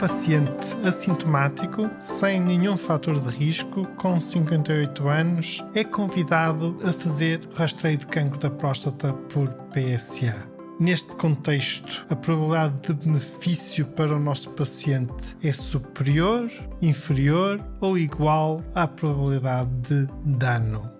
Paciente 0.00 0.74
assintomático, 0.82 1.82
sem 2.00 2.40
nenhum 2.40 2.74
fator 2.78 3.20
de 3.20 3.28
risco, 3.36 3.86
com 3.96 4.18
58 4.18 5.06
anos, 5.06 5.62
é 5.74 5.84
convidado 5.84 6.74
a 6.82 6.90
fazer 6.90 7.40
rastreio 7.54 7.98
de 7.98 8.06
cancro 8.06 8.40
da 8.40 8.48
próstata 8.48 9.12
por 9.12 9.50
PSA. 9.74 10.34
Neste 10.80 11.14
contexto, 11.16 12.06
a 12.08 12.16
probabilidade 12.16 12.94
de 12.94 12.94
benefício 12.94 13.84
para 13.84 14.16
o 14.16 14.18
nosso 14.18 14.48
paciente 14.50 15.36
é 15.42 15.52
superior, 15.52 16.50
inferior 16.80 17.62
ou 17.78 17.98
igual 17.98 18.64
à 18.74 18.88
probabilidade 18.88 19.70
de 19.82 20.08
dano. 20.24 20.90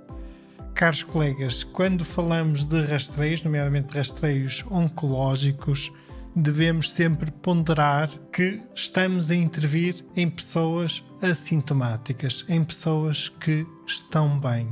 Caros 0.75 1.03
colegas, 1.03 1.65
quando 1.65 2.05
falamos 2.05 2.67
de 2.67 2.85
rastreios, 2.85 3.43
nomeadamente 3.43 3.97
rastreios 3.97 4.63
oncológicos, 4.71 5.91
devemos 6.35 6.91
sempre 6.91 7.31
ponderar 7.31 8.09
que 8.33 8.61
estamos 8.75 9.31
a 9.31 9.35
intervir 9.35 10.05
em 10.17 10.29
pessoas 10.29 11.05
assintomáticas, 11.21 12.45
em 12.49 12.63
pessoas 12.65 13.29
que 13.29 13.67
estão 13.87 14.39
bem. 14.39 14.69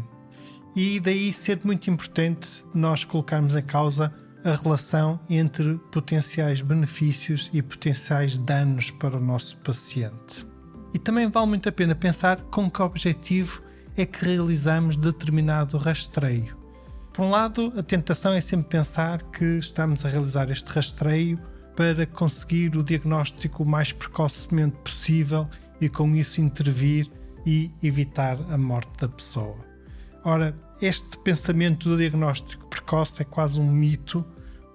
E 0.76 1.00
daí 1.00 1.32
ser 1.32 1.60
muito 1.64 1.90
importante 1.90 2.64
nós 2.72 3.04
colocarmos 3.04 3.54
em 3.54 3.62
causa 3.62 4.12
a 4.44 4.54
relação 4.54 5.18
entre 5.28 5.74
potenciais 5.90 6.60
benefícios 6.60 7.50
e 7.52 7.60
potenciais 7.60 8.38
danos 8.38 8.90
para 8.90 9.16
o 9.16 9.20
nosso 9.20 9.56
paciente. 9.58 10.46
E 10.94 10.98
também 10.98 11.28
vale 11.28 11.48
muito 11.48 11.68
a 11.68 11.72
pena 11.72 11.94
pensar 11.94 12.40
com 12.42 12.70
que 12.70 12.80
objetivo 12.80 13.62
é 13.96 14.06
que 14.06 14.24
realizamos 14.24 14.96
determinado 14.96 15.76
rastreio. 15.76 16.56
Por 17.18 17.24
um 17.24 17.30
lado, 17.30 17.72
a 17.76 17.82
tentação 17.82 18.32
é 18.32 18.40
sempre 18.40 18.68
pensar 18.68 19.20
que 19.32 19.44
estamos 19.58 20.04
a 20.04 20.08
realizar 20.08 20.48
este 20.52 20.68
rastreio 20.70 21.36
para 21.74 22.06
conseguir 22.06 22.76
o 22.76 22.82
diagnóstico 22.84 23.64
o 23.64 23.66
mais 23.66 23.90
precocemente 23.90 24.76
possível 24.84 25.48
e 25.80 25.88
com 25.88 26.14
isso 26.14 26.40
intervir 26.40 27.10
e 27.44 27.72
evitar 27.82 28.38
a 28.48 28.56
morte 28.56 28.92
da 29.00 29.08
pessoa. 29.08 29.56
Ora, 30.24 30.56
este 30.80 31.18
pensamento 31.18 31.88
do 31.88 31.96
diagnóstico 31.96 32.64
precoce 32.68 33.22
é 33.22 33.24
quase 33.24 33.58
um 33.58 33.68
mito, 33.68 34.24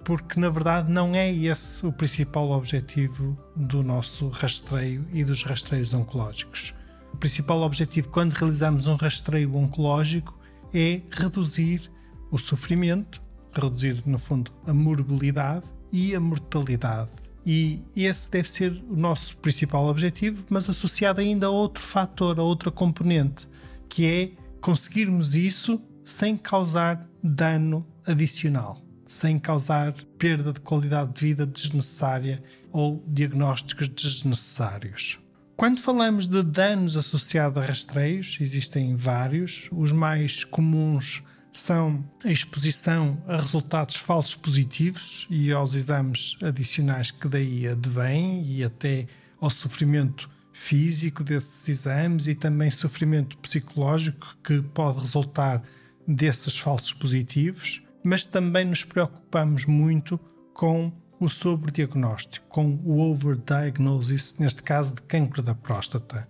porque 0.04 0.38
na 0.38 0.50
verdade 0.50 0.92
não 0.92 1.14
é 1.14 1.32
esse 1.32 1.86
o 1.86 1.90
principal 1.94 2.50
objetivo 2.50 3.38
do 3.56 3.82
nosso 3.82 4.28
rastreio 4.28 5.08
e 5.14 5.24
dos 5.24 5.42
rastreios 5.44 5.94
oncológicos. 5.94 6.74
O 7.10 7.16
principal 7.16 7.62
objetivo 7.62 8.10
quando 8.10 8.34
realizamos 8.34 8.86
um 8.86 8.96
rastreio 8.96 9.56
oncológico 9.56 10.38
é 10.74 11.00
reduzir 11.10 11.93
o 12.34 12.38
sofrimento, 12.38 13.22
reduzir, 13.52 14.02
no 14.04 14.18
fundo, 14.18 14.50
a 14.66 14.74
morbilidade 14.74 15.66
e 15.92 16.16
a 16.16 16.18
mortalidade. 16.18 17.12
E 17.46 17.80
esse 17.94 18.28
deve 18.28 18.50
ser 18.50 18.72
o 18.90 18.96
nosso 18.96 19.36
principal 19.36 19.86
objetivo, 19.86 20.44
mas 20.50 20.68
associado 20.68 21.20
ainda 21.20 21.46
a 21.46 21.50
outro 21.50 21.80
fator, 21.80 22.40
a 22.40 22.42
outra 22.42 22.72
componente, 22.72 23.48
que 23.88 24.04
é 24.04 24.30
conseguirmos 24.60 25.36
isso 25.36 25.80
sem 26.02 26.36
causar 26.36 27.08
dano 27.22 27.86
adicional, 28.04 28.82
sem 29.06 29.38
causar 29.38 29.94
perda 30.18 30.52
de 30.52 30.58
qualidade 30.58 31.12
de 31.12 31.20
vida 31.20 31.46
desnecessária 31.46 32.42
ou 32.72 33.00
diagnósticos 33.06 33.86
desnecessários. 33.86 35.20
Quando 35.56 35.80
falamos 35.80 36.26
de 36.26 36.42
danos 36.42 36.96
associados 36.96 37.62
a 37.62 37.64
rastreios, 37.64 38.38
existem 38.40 38.96
vários. 38.96 39.68
Os 39.70 39.92
mais 39.92 40.42
comuns 40.42 41.22
são 41.54 42.04
a 42.24 42.30
exposição 42.30 43.22
a 43.26 43.36
resultados 43.36 43.96
falsos 43.96 44.34
positivos 44.34 45.26
e 45.30 45.52
aos 45.52 45.74
exames 45.74 46.36
adicionais 46.42 47.10
que 47.12 47.28
daí 47.28 47.68
advêm 47.68 48.42
e 48.44 48.64
até 48.64 49.06
ao 49.40 49.48
sofrimento 49.48 50.28
físico 50.52 51.22
desses 51.22 51.68
exames 51.68 52.26
e 52.26 52.34
também 52.34 52.70
sofrimento 52.70 53.38
psicológico 53.38 54.36
que 54.42 54.60
pode 54.60 55.00
resultar 55.00 55.62
desses 56.06 56.58
falsos 56.58 56.92
positivos, 56.92 57.82
mas 58.02 58.26
também 58.26 58.64
nos 58.64 58.84
preocupamos 58.84 59.64
muito 59.64 60.18
com 60.52 60.92
o 61.20 61.28
sobrediagnóstico, 61.28 62.46
com 62.48 62.80
o 62.84 63.00
overdiagnosis, 63.00 64.34
neste 64.38 64.62
caso 64.62 64.96
de 64.96 65.02
cancro 65.02 65.40
da 65.40 65.54
próstata. 65.54 66.28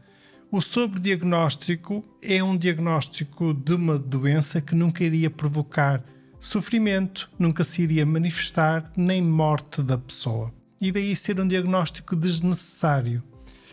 O 0.55 0.61
sobrediagnóstico 0.61 2.05
é 2.23 2.41
um 2.41 2.57
diagnóstico 2.57 3.53
de 3.53 3.75
uma 3.75 3.99
doença 3.99 4.61
que 4.61 4.73
nunca 4.73 5.03
iria 5.03 5.29
provocar 5.29 6.01
sofrimento, 6.39 7.29
nunca 7.37 7.65
se 7.65 7.83
iria 7.83 8.07
manifestar, 8.07 8.89
nem 8.97 9.21
morte 9.21 9.83
da 9.83 9.99
pessoa. 9.99 10.55
E 10.81 10.93
daí 10.93 11.17
ser 11.17 11.41
um 11.41 11.49
diagnóstico 11.49 12.15
desnecessário. 12.15 13.21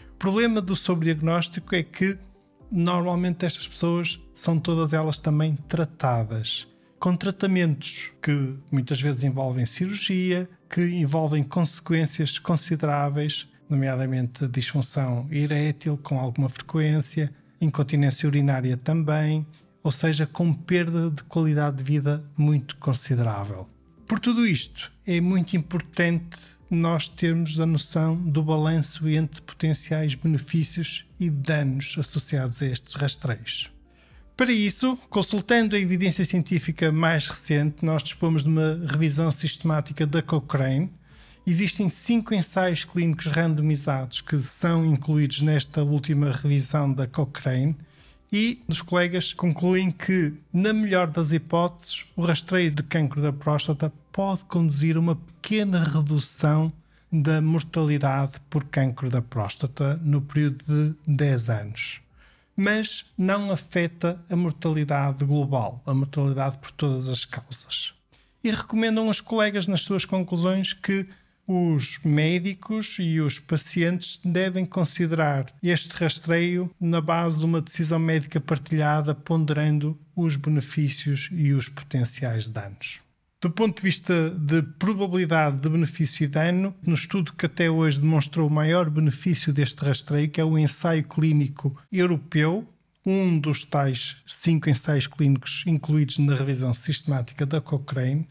O 0.09 0.15
problema 0.15 0.59
do 0.59 0.75
sobrediagnóstico 0.75 1.75
é 1.75 1.83
que 1.83 2.17
normalmente 2.71 3.45
estas 3.45 3.67
pessoas 3.67 4.19
são 4.33 4.59
todas 4.59 4.91
elas 4.91 5.19
também 5.19 5.55
tratadas 5.67 6.67
com 6.99 7.15
tratamentos 7.15 8.11
que 8.19 8.55
muitas 8.71 8.99
vezes 8.99 9.23
envolvem 9.23 9.67
cirurgia, 9.67 10.49
que 10.67 10.81
envolvem 10.81 11.43
consequências 11.43 12.39
consideráveis 12.39 13.50
nomeadamente 13.71 14.47
disfunção 14.47 15.27
erétil 15.31 15.97
com 15.97 16.19
alguma 16.19 16.49
frequência, 16.49 17.33
incontinência 17.59 18.27
urinária 18.27 18.77
também, 18.77 19.45
ou 19.83 19.91
seja, 19.91 20.27
com 20.27 20.53
perda 20.53 21.09
de 21.09 21.23
qualidade 21.23 21.77
de 21.77 21.83
vida 21.83 22.23
muito 22.37 22.75
considerável. 22.77 23.67
Por 24.07 24.19
tudo 24.19 24.45
isto, 24.45 24.91
é 25.07 25.21
muito 25.21 25.55
importante 25.55 26.37
nós 26.69 27.07
termos 27.09 27.59
a 27.59 27.65
noção 27.65 28.15
do 28.15 28.41
balanço 28.43 29.07
entre 29.09 29.41
potenciais 29.41 30.15
benefícios 30.15 31.05
e 31.19 31.29
danos 31.29 31.95
associados 31.97 32.61
a 32.61 32.67
estes 32.67 32.95
rastreios. 32.95 33.71
Para 34.37 34.51
isso, 34.51 34.97
consultando 35.09 35.75
a 35.75 35.79
evidência 35.79 36.23
científica 36.23 36.91
mais 36.91 37.27
recente, 37.27 37.85
nós 37.85 38.01
dispomos 38.01 38.43
de 38.43 38.49
uma 38.49 38.81
revisão 38.89 39.29
sistemática 39.31 40.07
da 40.07 40.21
Cochrane, 40.21 40.89
Existem 41.45 41.89
cinco 41.89 42.35
ensaios 42.35 42.83
clínicos 42.83 43.25
randomizados 43.25 44.21
que 44.21 44.37
são 44.39 44.85
incluídos 44.85 45.41
nesta 45.41 45.83
última 45.83 46.31
revisão 46.31 46.93
da 46.93 47.07
Cochrane 47.07 47.75
e 48.31 48.61
os 48.67 48.81
colegas 48.81 49.33
concluem 49.33 49.91
que, 49.91 50.33
na 50.53 50.71
melhor 50.71 51.07
das 51.07 51.31
hipóteses, 51.31 52.05
o 52.15 52.21
rastreio 52.21 52.71
de 52.71 52.83
cancro 52.83 53.21
da 53.21 53.33
próstata 53.33 53.91
pode 54.11 54.45
conduzir 54.45 54.95
a 54.95 54.99
uma 54.99 55.15
pequena 55.15 55.83
redução 55.83 56.71
da 57.11 57.41
mortalidade 57.41 58.39
por 58.49 58.63
cancro 58.65 59.09
da 59.09 59.21
próstata 59.21 59.97
no 59.97 60.21
período 60.21 60.63
de 60.63 60.95
10 61.07 61.49
anos. 61.49 62.01
Mas 62.55 63.03
não 63.17 63.51
afeta 63.51 64.23
a 64.29 64.35
mortalidade 64.35 65.25
global, 65.25 65.81
a 65.85 65.93
mortalidade 65.93 66.59
por 66.59 66.71
todas 66.71 67.09
as 67.09 67.25
causas. 67.25 67.93
E 68.43 68.49
recomendam 68.49 69.07
aos 69.07 69.19
colegas 69.19 69.67
nas 69.67 69.81
suas 69.81 70.05
conclusões 70.05 70.71
que 70.71 71.07
os 71.51 71.99
médicos 72.05 72.95
e 72.97 73.19
os 73.19 73.37
pacientes 73.37 74.19
devem 74.23 74.65
considerar 74.65 75.47
este 75.61 75.89
rastreio 75.95 76.71
na 76.79 77.01
base 77.01 77.39
de 77.39 77.45
uma 77.45 77.61
decisão 77.61 77.99
médica 77.99 78.39
partilhada, 78.39 79.13
ponderando 79.13 79.99
os 80.15 80.37
benefícios 80.37 81.29
e 81.31 81.51
os 81.51 81.67
potenciais 81.67 82.47
danos. 82.47 83.01
Do 83.41 83.49
ponto 83.49 83.77
de 83.77 83.81
vista 83.81 84.29
de 84.29 84.61
probabilidade 84.61 85.57
de 85.57 85.67
benefício 85.67 86.23
e 86.23 86.27
dano, 86.27 86.75
no 86.85 86.93
estudo 86.93 87.33
que 87.33 87.47
até 87.47 87.69
hoje 87.69 87.99
demonstrou 87.99 88.47
o 88.47 88.51
maior 88.51 88.89
benefício 88.89 89.51
deste 89.51 89.83
rastreio, 89.83 90.29
que 90.29 90.39
é 90.39 90.45
o 90.45 90.57
ensaio 90.57 91.03
clínico 91.03 91.75
europeu, 91.91 92.67
um 93.05 93.39
dos 93.39 93.65
tais 93.65 94.17
cinco 94.25 94.69
ensaios 94.69 95.07
clínicos 95.07 95.63
incluídos 95.65 96.19
na 96.19 96.35
revisão 96.35 96.73
sistemática 96.73 97.45
da 97.45 97.59
Cochrane, 97.59 98.27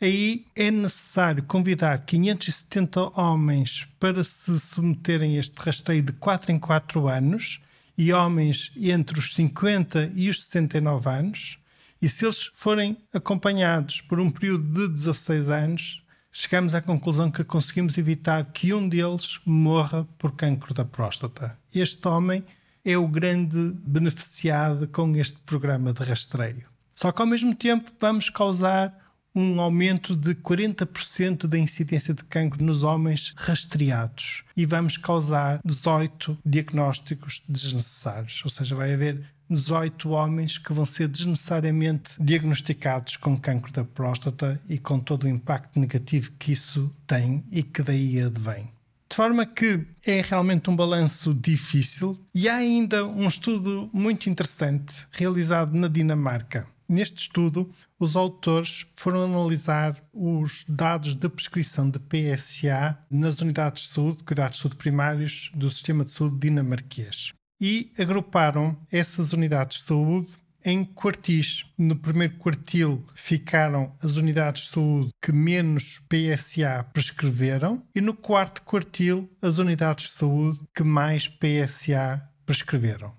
aí 0.00 0.46
é 0.54 0.70
necessário 0.70 1.42
convidar 1.42 1.98
570 1.98 3.18
homens 3.18 3.86
para 3.98 4.22
se 4.24 4.58
submeterem 4.60 5.36
a 5.36 5.40
este 5.40 5.54
rasteio 5.56 6.02
de 6.02 6.12
4 6.12 6.52
em 6.52 6.58
4 6.58 7.08
anos 7.08 7.60
e 7.96 8.12
homens 8.12 8.72
entre 8.76 9.18
os 9.18 9.34
50 9.34 10.12
e 10.14 10.28
os 10.28 10.44
69 10.44 11.08
anos 11.08 11.58
E 12.04 12.08
se 12.08 12.22
eles 12.26 12.50
forem 12.54 12.98
acompanhados 13.14 14.02
por 14.02 14.20
um 14.20 14.30
período 14.30 14.64
de 14.70 14.92
16 14.92 15.48
anos, 15.48 16.02
chegamos 16.30 16.74
à 16.74 16.82
conclusão 16.82 17.30
que 17.30 17.42
conseguimos 17.42 17.96
evitar 17.96 18.44
que 18.52 18.74
um 18.74 18.86
deles 18.86 19.40
morra 19.46 20.06
por 20.18 20.32
cancro 20.32 20.74
da 20.74 20.84
próstata. 20.84 21.56
Este 21.74 22.06
homem 22.06 22.44
é 22.84 22.98
o 22.98 23.08
grande 23.08 23.72
beneficiado 23.86 24.86
com 24.88 25.16
este 25.16 25.38
programa 25.46 25.94
de 25.94 26.04
rastreio. 26.04 26.66
Só 26.94 27.10
que 27.10 27.22
ao 27.22 27.26
mesmo 27.26 27.54
tempo 27.54 27.90
vamos 27.98 28.28
causar 28.28 28.94
um 29.34 29.60
aumento 29.60 30.14
de 30.14 30.34
40% 30.34 31.46
da 31.46 31.58
incidência 31.58 32.14
de 32.14 32.24
cancro 32.24 32.64
nos 32.64 32.82
homens 32.82 33.32
rastreados 33.36 34.44
e 34.56 34.64
vamos 34.64 34.96
causar 34.96 35.60
18 35.64 36.38
diagnósticos 36.44 37.42
desnecessários, 37.48 38.40
ou 38.44 38.50
seja, 38.50 38.74
vai 38.74 38.92
haver 38.94 39.34
18 39.50 40.08
homens 40.10 40.56
que 40.56 40.72
vão 40.72 40.86
ser 40.86 41.08
desnecessariamente 41.08 42.12
diagnosticados 42.18 43.16
com 43.16 43.38
cancro 43.38 43.72
da 43.72 43.84
próstata 43.84 44.60
e 44.68 44.78
com 44.78 44.98
todo 44.98 45.24
o 45.24 45.28
impacto 45.28 45.78
negativo 45.78 46.32
que 46.38 46.52
isso 46.52 46.90
tem 47.06 47.44
e 47.50 47.62
que 47.62 47.82
daí 47.82 48.20
advém. 48.20 48.72
De 49.08 49.16
forma 49.16 49.46
que 49.46 49.86
é 50.04 50.22
realmente 50.22 50.68
um 50.70 50.74
balanço 50.74 51.34
difícil 51.34 52.18
e 52.34 52.48
há 52.48 52.56
ainda 52.56 53.06
um 53.06 53.28
estudo 53.28 53.88
muito 53.92 54.28
interessante 54.28 55.06
realizado 55.12 55.74
na 55.76 55.88
Dinamarca. 55.88 56.66
Neste 56.88 57.18
estudo, 57.18 57.70
os 57.98 58.14
autores 58.14 58.86
foram 58.94 59.24
analisar 59.24 60.02
os 60.12 60.64
dados 60.68 61.14
de 61.14 61.28
prescrição 61.28 61.88
de 61.88 61.98
PSA 61.98 62.98
nas 63.10 63.40
unidades 63.40 63.84
de 63.84 63.88
saúde, 63.88 64.22
cuidados 64.24 64.56
de 64.56 64.62
saúde 64.62 64.76
primários 64.76 65.50
do 65.54 65.70
sistema 65.70 66.04
de 66.04 66.10
saúde 66.10 66.38
dinamarquês 66.38 67.32
e 67.60 67.90
agruparam 67.98 68.76
essas 68.92 69.32
unidades 69.32 69.78
de 69.78 69.84
saúde 69.84 70.36
em 70.64 70.84
quartis. 70.84 71.64
No 71.76 71.96
primeiro 71.96 72.36
quartil 72.36 73.04
ficaram 73.14 73.94
as 74.02 74.16
unidades 74.16 74.64
de 74.64 74.68
saúde 74.70 75.10
que 75.22 75.32
menos 75.32 76.00
PSA 76.08 76.84
prescreveram 76.92 77.82
e 77.94 78.00
no 78.00 78.14
quarto 78.14 78.62
quartil 78.62 79.30
as 79.40 79.58
unidades 79.58 80.08
de 80.08 80.12
saúde 80.12 80.60
que 80.74 80.82
mais 80.82 81.28
PSA 81.28 82.22
prescreveram. 82.44 83.12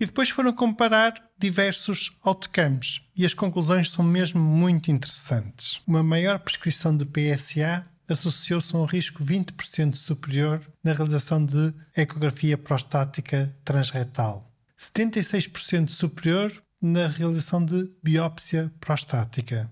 E 0.00 0.06
depois 0.06 0.30
foram 0.30 0.52
comparar 0.52 1.14
diversos 1.42 2.12
outcomes 2.22 3.02
e 3.16 3.26
as 3.26 3.34
conclusões 3.34 3.90
são 3.90 4.04
mesmo 4.04 4.40
muito 4.40 4.92
interessantes. 4.92 5.80
Uma 5.84 6.00
maior 6.00 6.38
prescrição 6.38 6.96
de 6.96 7.04
PSA 7.04 7.84
associou-se 8.08 8.76
a 8.76 8.78
um 8.78 8.84
risco 8.84 9.24
20% 9.24 9.96
superior 9.96 10.60
na 10.84 10.92
realização 10.92 11.44
de 11.44 11.74
ecografia 11.96 12.56
prostática 12.56 13.52
transretal, 13.64 14.48
76% 14.78 15.88
superior 15.88 16.52
na 16.80 17.08
realização 17.08 17.64
de 17.64 17.90
biópsia 18.00 18.72
prostática, 18.78 19.68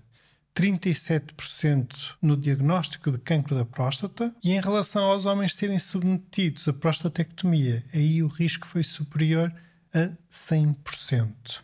37% 0.53 2.15
no 2.21 2.35
diagnóstico 2.35 3.11
de 3.11 3.17
cancro 3.17 3.55
da 3.55 3.63
próstata 3.63 4.35
e 4.43 4.51
em 4.51 4.59
relação 4.59 5.03
aos 5.03 5.25
homens 5.25 5.55
serem 5.55 5.79
submetidos 5.79 6.67
a 6.67 6.73
prostatectomia, 6.73 7.85
aí 7.93 8.21
o 8.21 8.27
risco 8.27 8.67
foi 8.67 8.83
superior 8.83 9.53
100%. 10.31 11.61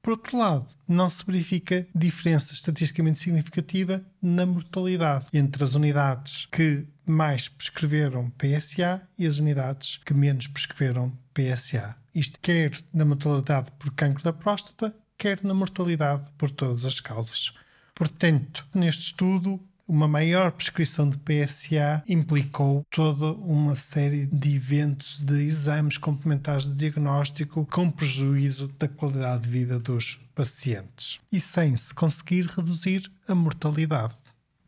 Por 0.00 0.12
outro 0.12 0.38
lado, 0.38 0.66
não 0.86 1.10
se 1.10 1.24
verifica 1.24 1.86
diferença 1.94 2.54
estatisticamente 2.54 3.18
significativa 3.18 4.02
na 4.22 4.46
mortalidade 4.46 5.26
entre 5.34 5.62
as 5.62 5.74
unidades 5.74 6.46
que 6.46 6.86
mais 7.04 7.48
prescreveram 7.48 8.30
PSA 8.30 9.06
e 9.18 9.26
as 9.26 9.38
unidades 9.38 9.98
que 9.98 10.14
menos 10.14 10.46
prescreveram 10.46 11.12
PSA. 11.34 11.96
Isto 12.14 12.38
quer 12.40 12.72
na 12.92 13.04
mortalidade 13.04 13.70
por 13.72 13.92
cancro 13.92 14.24
da 14.24 14.32
próstata, 14.32 14.94
quer 15.16 15.42
na 15.44 15.52
mortalidade 15.52 16.26
por 16.38 16.50
todas 16.50 16.84
as 16.84 17.00
causas. 17.00 17.52
Portanto, 17.94 18.66
neste 18.74 19.02
estudo, 19.02 19.60
uma 19.88 20.06
maior 20.06 20.52
prescrição 20.52 21.08
de 21.08 21.16
PSA 21.16 22.04
implicou 22.06 22.84
toda 22.90 23.32
uma 23.32 23.74
série 23.74 24.26
de 24.26 24.54
eventos 24.54 25.24
de 25.24 25.42
exames 25.42 25.96
complementares 25.96 26.66
de 26.66 26.74
diagnóstico 26.74 27.66
com 27.70 27.90
prejuízo 27.90 28.68
da 28.78 28.86
qualidade 28.86 29.44
de 29.44 29.48
vida 29.48 29.78
dos 29.78 30.20
pacientes 30.34 31.18
e 31.32 31.40
sem 31.40 31.74
se 31.74 31.94
conseguir 31.94 32.44
reduzir 32.44 33.10
a 33.26 33.34
mortalidade. 33.34 34.14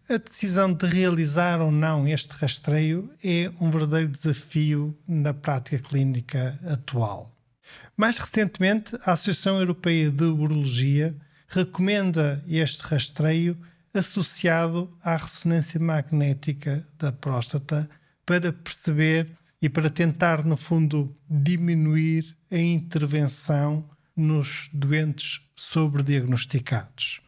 A 0.08 0.16
decisão 0.16 0.72
de 0.72 0.86
realizar 0.86 1.60
ou 1.60 1.70
não 1.70 2.08
este 2.08 2.30
rastreio 2.30 3.12
é 3.22 3.52
um 3.60 3.70
verdadeiro 3.70 4.08
desafio 4.08 4.96
na 5.06 5.34
prática 5.34 5.78
clínica 5.78 6.58
atual. 6.64 7.30
Mais 7.94 8.18
recentemente, 8.18 8.96
a 9.04 9.12
Associação 9.12 9.60
Europeia 9.60 10.10
de 10.10 10.24
Urologia 10.24 11.14
recomenda 11.46 12.42
este 12.48 12.80
rastreio 12.82 13.56
associado 13.94 14.96
à 15.02 15.16
ressonância 15.16 15.80
magnética 15.80 16.86
da 16.98 17.12
próstata 17.12 17.88
para 18.24 18.52
perceber 18.52 19.28
e 19.60 19.68
para 19.68 19.90
tentar, 19.90 20.44
no 20.44 20.56
fundo, 20.56 21.14
diminuir 21.28 22.36
a 22.50 22.56
intervenção 22.56 23.84
nos 24.16 24.68
doentes 24.72 25.40
sobrediagnosticados. 25.54 27.20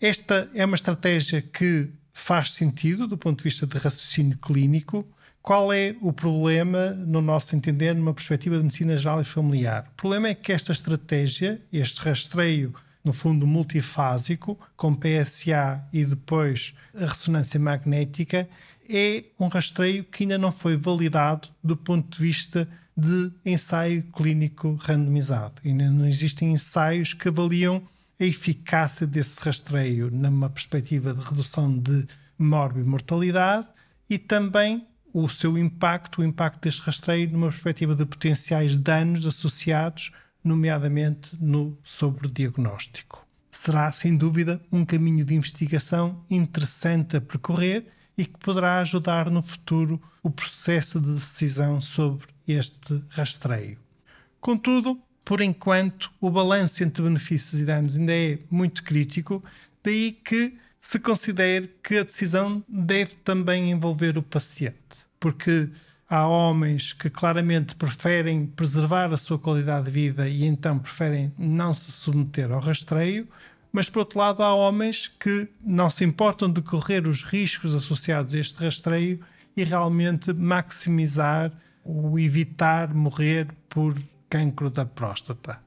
Esta 0.00 0.50
é 0.54 0.64
uma 0.64 0.74
estratégia 0.74 1.42
que 1.42 1.90
faz 2.12 2.52
sentido 2.52 3.06
do 3.06 3.16
ponto 3.16 3.38
de 3.38 3.44
vista 3.44 3.66
de 3.66 3.78
raciocínio 3.78 4.38
clínico. 4.38 5.06
Qual 5.42 5.72
é 5.72 5.96
o 6.02 6.12
problema, 6.12 6.90
no 6.90 7.22
nosso 7.22 7.56
entender, 7.56 7.94
numa 7.94 8.12
perspectiva 8.12 8.56
de 8.56 8.62
medicina 8.62 8.96
geral 8.96 9.20
e 9.20 9.24
familiar? 9.24 9.90
O 9.92 9.96
problema 9.96 10.28
é 10.28 10.34
que 10.34 10.52
esta 10.52 10.72
estratégia, 10.72 11.60
este 11.72 12.00
rastreio 12.00 12.74
no 13.04 13.12
fundo 13.12 13.46
multifásico, 13.46 14.58
com 14.76 14.94
PSA 14.94 15.82
e 15.92 16.04
depois 16.04 16.74
a 16.94 17.06
ressonância 17.06 17.58
magnética, 17.58 18.48
é 18.88 19.24
um 19.38 19.48
rastreio 19.48 20.04
que 20.04 20.24
ainda 20.24 20.36
não 20.36 20.52
foi 20.52 20.76
validado 20.76 21.48
do 21.62 21.76
ponto 21.76 22.18
de 22.18 22.22
vista 22.22 22.68
de 22.96 23.32
ensaio 23.44 24.02
clínico 24.12 24.74
randomizado. 24.74 25.54
Ainda 25.64 25.90
não 25.90 26.06
existem 26.06 26.52
ensaios 26.52 27.14
que 27.14 27.28
avaliam 27.28 27.82
a 28.18 28.24
eficácia 28.24 29.06
desse 29.06 29.40
rastreio 29.40 30.10
numa 30.10 30.50
perspectiva 30.50 31.14
de 31.14 31.24
redução 31.24 31.78
de 31.78 32.06
morbimortalidade 32.38 33.68
e 34.08 34.18
também 34.18 34.86
o 35.12 35.28
seu 35.28 35.56
impacto, 35.56 36.20
o 36.20 36.24
impacto 36.24 36.62
deste 36.62 36.82
rastreio 36.82 37.30
numa 37.30 37.48
perspectiva 37.48 37.94
de 37.94 38.04
potenciais 38.04 38.76
danos 38.76 39.26
associados 39.26 40.12
nomeadamente 40.42 41.36
no 41.40 41.78
sobrediagnóstico. 41.82 43.26
Será, 43.50 43.90
sem 43.92 44.16
dúvida, 44.16 44.60
um 44.70 44.84
caminho 44.84 45.24
de 45.24 45.34
investigação 45.34 46.24
interessante 46.30 47.16
a 47.16 47.20
percorrer 47.20 47.86
e 48.16 48.24
que 48.24 48.38
poderá 48.38 48.80
ajudar 48.80 49.30
no 49.30 49.42
futuro 49.42 50.00
o 50.22 50.30
processo 50.30 51.00
de 51.00 51.14
decisão 51.14 51.80
sobre 51.80 52.26
este 52.46 53.02
rastreio. 53.08 53.78
Contudo, 54.40 55.00
por 55.24 55.40
enquanto, 55.40 56.10
o 56.20 56.30
balanço 56.30 56.82
entre 56.82 57.02
benefícios 57.02 57.60
e 57.60 57.64
danos 57.64 57.96
ainda 57.96 58.12
é 58.12 58.38
muito 58.50 58.82
crítico, 58.82 59.42
daí 59.82 60.12
que 60.12 60.54
se 60.78 60.98
considere 60.98 61.68
que 61.82 61.98
a 61.98 62.02
decisão 62.04 62.64
deve 62.66 63.14
também 63.16 63.70
envolver 63.70 64.16
o 64.16 64.22
paciente, 64.22 65.04
porque 65.18 65.68
há 66.10 66.26
homens 66.26 66.92
que 66.92 67.08
claramente 67.08 67.76
preferem 67.76 68.44
preservar 68.44 69.12
a 69.12 69.16
sua 69.16 69.38
qualidade 69.38 69.84
de 69.84 69.92
vida 69.92 70.28
e 70.28 70.44
então 70.44 70.76
preferem 70.76 71.32
não 71.38 71.72
se 71.72 71.92
submeter 71.92 72.50
ao 72.50 72.58
rastreio, 72.58 73.28
mas 73.72 73.88
por 73.88 74.00
outro 74.00 74.18
lado 74.18 74.42
há 74.42 74.52
homens 74.52 75.06
que 75.06 75.48
não 75.64 75.88
se 75.88 76.04
importam 76.04 76.50
de 76.50 76.60
correr 76.60 77.06
os 77.06 77.22
riscos 77.22 77.76
associados 77.76 78.34
a 78.34 78.40
este 78.40 78.58
rastreio 78.58 79.20
e 79.56 79.62
realmente 79.62 80.32
maximizar 80.32 81.52
ou 81.84 82.18
evitar 82.18 82.92
morrer 82.92 83.46
por 83.68 83.96
cancro 84.28 84.68
da 84.68 84.84
próstata. 84.84 85.60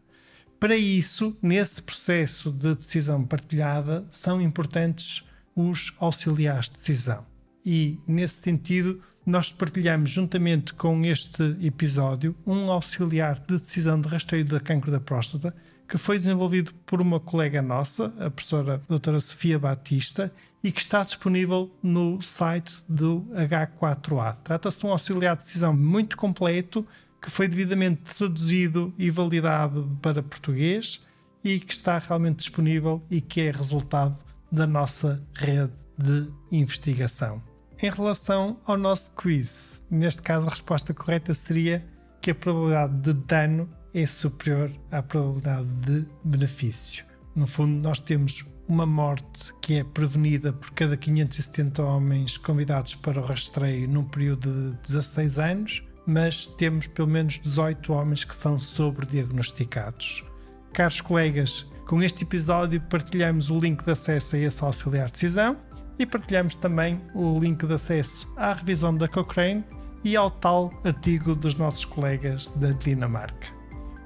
Para 0.59 0.75
isso, 0.75 1.38
nesse 1.41 1.81
processo 1.81 2.51
de 2.51 2.75
decisão 2.75 3.25
partilhada, 3.25 4.05
são 4.09 4.41
importantes 4.41 5.23
os 5.55 5.93
auxiliares 6.00 6.69
de 6.69 6.77
decisão. 6.77 7.33
E, 7.65 8.00
nesse 8.08 8.41
sentido, 8.41 9.01
nós 9.25 9.51
partilhamos 9.51 10.10
juntamente 10.10 10.74
com 10.74 11.05
este 11.05 11.55
episódio 11.62 12.36
um 12.46 12.70
auxiliar 12.72 13.39
de 13.39 13.58
decisão 13.58 14.00
de 14.00 14.10
rastreio 14.10 14.46
da 14.46 14.60
cancro 14.60 14.91
da 14.91 15.00
próstata 15.00 15.55
que 15.88 15.98
foi 15.98 16.17
desenvolvido 16.17 16.74
por 16.86 17.01
uma 17.01 17.20
colega 17.20 17.62
nossa, 17.62 18.13
a 18.20 18.29
professora 18.29 18.82
doutora 18.88 19.20
Sofia 19.20 19.60
Batista, 19.60 20.34
e 20.63 20.72
que 20.72 20.82
está 20.82 21.03
disponível 21.03 21.70
no 21.84 22.22
site 22.22 22.84
do 22.88 23.27
H4A. 23.34 24.38
Trata-se 24.43 24.79
de 24.79 24.86
um 24.86 24.91
auxiliar 24.91 25.36
de 25.36 25.43
decisão 25.43 25.74
muito 25.74 26.15
completo 26.15 26.84
que 27.22 27.29
foi 27.29 27.48
devidamente 27.48 28.01
traduzido 28.17 28.93
e 28.98 29.10
validado 29.12 29.98
para 30.01 30.24
português 30.24 31.01
e 31.43 31.60
que 31.60 31.74
está 31.74 32.00
realmente 32.00 32.38
disponível 32.38 33.03
e 33.12 33.22
que 33.22 33.41
é 33.41 33.51
resultado 33.51 34.17
da 34.51 34.65
nossa 34.65 35.22
rede 35.34 35.74
de 35.98 36.32
investigação. 36.51 37.52
Em 37.82 37.89
relação 37.89 38.58
ao 38.65 38.77
nosso 38.77 39.12
quiz, 39.15 39.82
neste 39.89 40.22
caso 40.22 40.48
a 40.48 40.50
resposta 40.50 40.94
correta 40.94 41.34
seria 41.34 41.86
que 42.22 42.32
a 42.32 42.36
probabilidade 42.36 42.94
de 43.01 43.13
dano 43.13 43.70
é 43.94 44.06
superior 44.06 44.72
à 44.92 45.03
probabilidade 45.03 45.68
de 45.86 46.06
benefício. 46.24 47.03
No 47.36 47.46
fundo, 47.46 47.82
nós 47.82 48.00
temos 48.00 48.46
uma 48.68 48.86
morte 48.86 49.53
que 49.62 49.75
é 49.75 49.84
prevenida 49.84 50.53
por 50.53 50.72
cada 50.72 50.96
570 50.96 51.84
homens 51.84 52.38
convidados 52.38 52.96
para 52.96 53.20
o 53.20 53.25
rastreio 53.25 53.88
num 53.89 54.06
período 54.06 54.72
de 54.72 54.77
16 54.88 55.39
anos, 55.39 55.84
mas 56.06 56.46
temos 56.46 56.88
pelo 56.88 57.08
menos 57.08 57.39
18 57.39 57.92
homens 57.92 58.24
que 58.24 58.36
são 58.36 58.58
sobrediagnosticados. 58.58 60.24
Caros 60.72 61.01
colegas, 61.01 61.68
com 61.88 62.01
este 62.01 62.24
episódio 62.24 62.82
partilhamos 62.82 63.50
o 63.51 63.60
link 63.60 63.84
de 63.84 63.92
acesso 63.92 64.36
a 64.36 64.39
esse 64.39 64.63
auxiliar 64.63 65.08
de 65.08 65.13
decisão 65.13 65.58
e 65.97 66.05
partilhamos 66.05 66.55
também 66.55 67.01
o 67.13 67.39
link 67.39 67.65
de 67.65 67.73
acesso 67.73 68.31
à 68.35 68.53
revisão 68.53 68.95
da 68.95 69.07
Cochrane 69.07 69.63
e 70.03 70.15
ao 70.15 70.29
tal 70.29 70.73
artigo 70.83 71.35
dos 71.35 71.55
nossos 71.55 71.85
colegas 71.85 72.50
da 72.55 72.71
Dinamarca. 72.71 73.47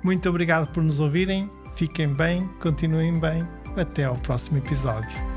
Muito 0.03 0.29
obrigado 0.29 0.71
por 0.71 0.83
nos 0.83 0.99
ouvirem, 0.99 1.49
fiquem 1.75 2.13
bem, 2.13 2.47
continuem 2.61 3.19
bem, 3.19 3.47
até 3.75 4.05
ao 4.05 4.15
próximo 4.15 4.57
episódio. 4.59 5.36